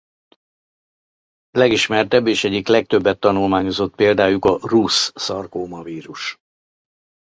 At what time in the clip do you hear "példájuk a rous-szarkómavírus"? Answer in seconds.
3.95-6.37